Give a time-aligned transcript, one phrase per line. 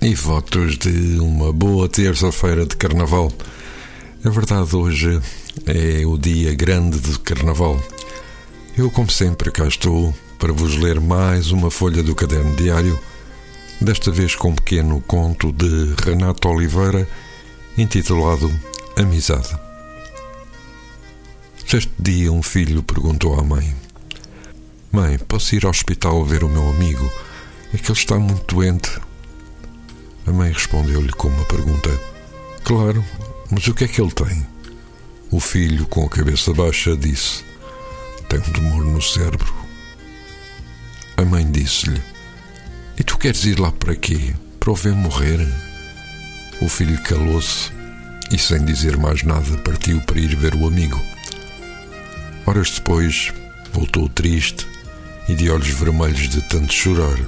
[0.00, 3.32] e votos de uma boa terça-feira de Carnaval.
[4.24, 5.20] É verdade, hoje
[5.66, 7.82] é o dia grande de Carnaval.
[8.76, 12.98] Eu, como sempre, cá estou para vos ler mais uma folha do caderno diário,
[13.80, 17.08] desta vez com um pequeno conto de Renato Oliveira,
[17.76, 18.52] intitulado
[18.96, 19.58] Amizade.
[21.66, 23.74] Certo dia, um filho perguntou à mãe:
[24.92, 27.10] Mãe, posso ir ao hospital ver o meu amigo?
[27.74, 29.07] É que ele está muito doente.
[30.28, 31.88] A mãe respondeu-lhe com uma pergunta:
[32.62, 33.02] Claro,
[33.50, 34.46] mas o que é que ele tem?
[35.30, 37.42] O filho, com a cabeça baixa, disse:
[38.28, 39.54] Tem um tumor no cérebro.
[41.16, 42.02] A mãe disse-lhe:
[42.98, 44.34] E tu queres ir lá para quê?
[44.60, 45.40] Para o ver morrer?
[46.60, 47.72] O filho calou-se
[48.30, 51.00] e, sem dizer mais nada, partiu para ir ver o amigo.
[52.44, 53.32] Horas depois,
[53.72, 54.66] voltou triste
[55.26, 57.18] e de olhos vermelhos de tanto chorar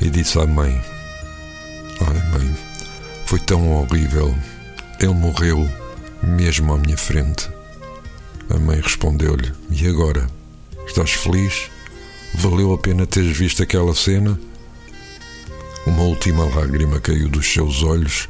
[0.00, 0.80] e disse à mãe:
[2.00, 2.56] Ai, mãe,
[3.26, 4.34] foi tão horrível.
[4.98, 5.68] Ele morreu
[6.22, 7.48] mesmo à minha frente.
[8.48, 10.26] A mãe respondeu-lhe: E agora?
[10.86, 11.70] Estás feliz?
[12.34, 14.38] Valeu a pena teres visto aquela cena?
[15.86, 18.28] Uma última lágrima caiu dos seus olhos,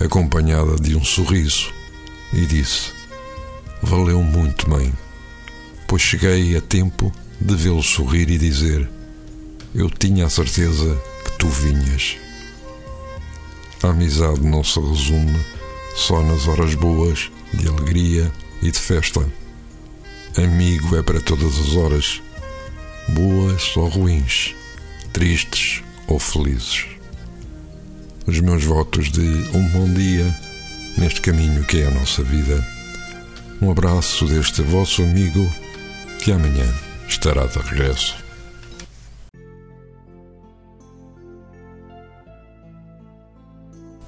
[0.00, 1.72] acompanhada de um sorriso,
[2.32, 2.92] e disse:
[3.82, 4.92] Valeu muito, mãe,
[5.86, 8.88] pois cheguei a tempo de vê-lo sorrir e dizer:
[9.74, 12.18] Eu tinha a certeza que tu vinhas.
[13.86, 15.38] A amizade não se resume
[15.94, 19.24] só nas horas boas, de alegria e de festa.
[20.36, 22.20] Amigo é para todas as horas,
[23.10, 24.56] boas ou ruins,
[25.12, 26.86] tristes ou felizes.
[28.26, 29.20] Os meus votos de
[29.54, 30.36] um bom dia
[30.98, 32.66] neste caminho que é a nossa vida.
[33.62, 35.48] Um abraço deste vosso amigo
[36.18, 36.66] que amanhã
[37.06, 38.25] estará de regresso.